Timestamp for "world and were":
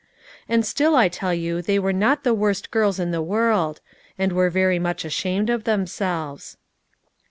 3.21-4.49